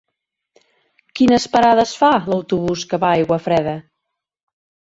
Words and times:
Quines 1.19 1.45
parades 1.57 1.93
fa 2.05 2.11
l'autobús 2.31 2.87
que 2.95 3.01
va 3.05 3.13
a 3.13 3.21
Aiguafreda? 3.21 3.77